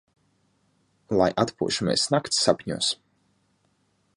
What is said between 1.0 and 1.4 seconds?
Lai